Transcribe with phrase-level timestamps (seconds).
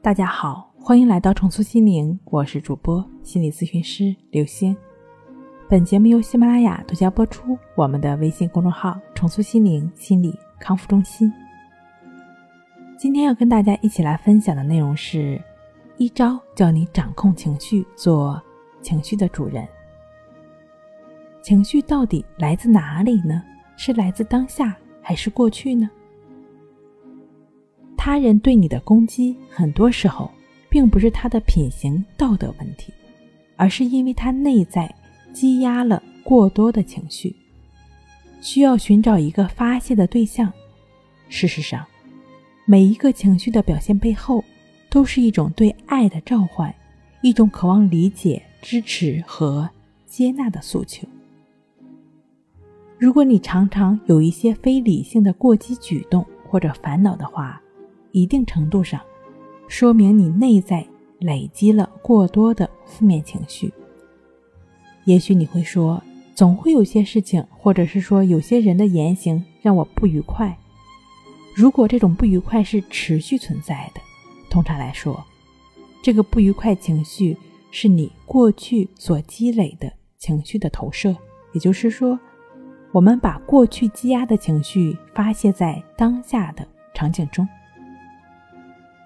[0.00, 4.74] 大家好，欢迎来到重塑心灵，我是主播心理咨询师刘星。
[5.68, 7.58] 本节目由喜马拉雅独家播出。
[7.74, 11.30] 我们的微信公众号“重塑心灵心理康复中心”。
[12.96, 15.42] 今天要跟大家一起来分享的内容是
[15.96, 18.40] 一招教你掌控情绪，做
[18.80, 19.66] 情绪的主人。
[21.42, 23.42] 情绪到底来自哪里呢？
[23.76, 25.90] 是来自当下还是过去呢？
[28.08, 30.30] 他人对你的攻击，很多时候
[30.70, 32.90] 并不是他的品行道德问题，
[33.54, 34.90] 而是因为他内在
[35.30, 37.36] 积压了过多的情绪，
[38.40, 40.50] 需要寻找一个发泄的对象。
[41.28, 41.84] 事实上，
[42.64, 44.42] 每一个情绪的表现背后，
[44.88, 46.74] 都是一种对爱的召唤，
[47.20, 49.68] 一种渴望理解、支持和
[50.06, 51.06] 接纳的诉求。
[52.96, 57.60] 如果你常常有一些非理性的过激举动或者烦恼的话，
[58.12, 59.00] 一定程度上，
[59.68, 60.86] 说明你内在
[61.18, 63.72] 累积了过多的负面情绪。
[65.04, 66.02] 也许你会说，
[66.34, 70.56] 总会有些事情，或者是说有些人的言行让我不愉快。
[71.54, 74.00] 如果这种不愉快是持续存在的，
[74.48, 75.24] 通常来说，
[76.02, 77.36] 这个不愉快情绪
[77.70, 81.16] 是你过去所积累的情绪的投射。
[81.52, 82.18] 也就是说，
[82.92, 87.48] 我们把过去积压的情绪发泄在当下的场景中。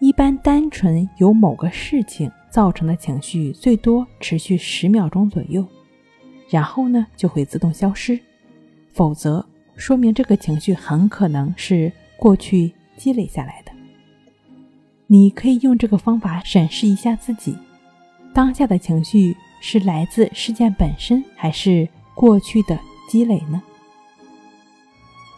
[0.03, 5.65] 一般单纯由某个事情造成的情绪，最多持续十秒钟左右，
[6.51, 8.19] 然后呢就会自动消失。
[8.93, 13.71] 否则，说明这个情绪很可能是过去积累下来的。
[15.07, 17.57] 你可以用这个方法审视一下自己，
[18.35, 22.77] 当下的情绪是来自事件本身，还是过去的
[23.09, 23.63] 积累呢？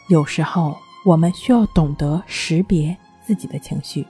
[0.09, 4.07] 有时候，我们需要懂得识别自己的情绪。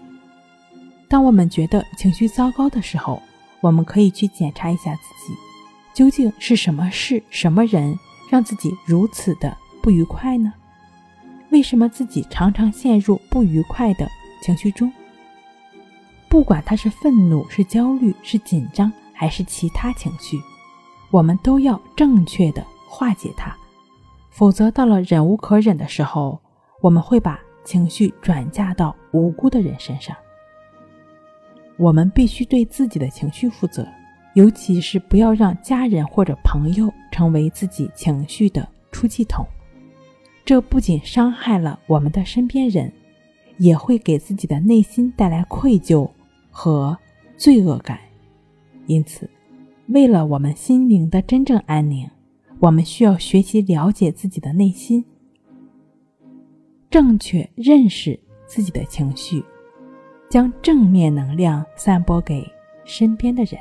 [1.15, 3.23] 当我们觉得情绪糟糕的时候，
[3.61, 5.39] 我们可以去检查一下自己，
[5.93, 7.97] 究竟是什么事、什么人
[8.29, 10.53] 让自己如此的不愉快呢？
[11.51, 14.09] 为什么自己常常陷入不愉快的
[14.43, 14.93] 情绪中？
[16.29, 20.37] 不管他是愤怒、是焦虑、是紧张，还是其他情绪，
[21.13, 23.57] 我们都要正确的化解它，
[24.31, 26.41] 否则到了忍无可忍的时候，
[26.81, 30.17] 我们会把情绪转嫁到无辜的人身上。
[31.77, 33.87] 我们必须对自己的情绪负责，
[34.35, 39.45] 尤其是不要让家人或者朋友成为自己情绪的出气筒。
[40.45, 42.93] 这不仅伤害了我们的身边人，
[43.57, 46.09] 也会给自己的内心带来愧疚
[46.51, 46.97] 和
[47.37, 47.99] 罪恶感。
[48.87, 49.29] 因此，
[49.87, 52.09] 为了我们心灵的真正安宁，
[52.61, 55.05] 我们需要学习了解自己的内心，
[56.91, 59.43] 正确认识自己的情绪。
[60.35, 62.45] 将正面能量散播给
[62.85, 63.57] 身边的人。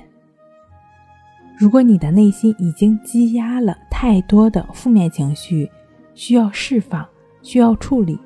[1.55, 5.69] 如果你的内心已经积压了太多的负面情绪，
[6.15, 7.07] 需要释放，
[7.43, 8.17] 需要处理，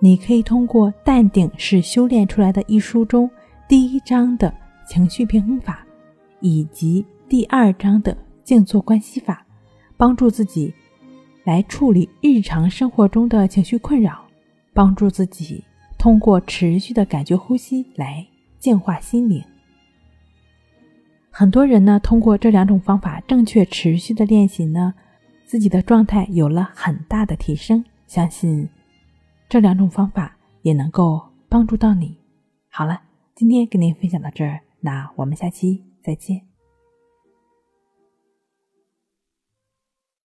[0.00, 3.30] 你可以通过《淡定是修炼出来的》一书中
[3.66, 4.52] 第一章的
[4.86, 5.82] 情绪平衡法，
[6.40, 9.46] 以及第二章的静坐关系法，
[9.96, 10.74] 帮助自己
[11.42, 14.26] 来处理日常生活中的情绪困扰，
[14.74, 15.64] 帮助自己。
[16.06, 18.24] 通过持续的感觉呼吸来
[18.60, 19.42] 净化心灵。
[21.32, 24.94] 很多人呢，通过这两种方法正确持续的练习呢，
[25.44, 27.84] 自己的状态有了很大的提升。
[28.06, 28.68] 相信
[29.48, 32.16] 这两种方法也能够帮助到你。
[32.70, 33.02] 好了，
[33.34, 36.55] 今天跟您分享到这儿，那我们下期再见。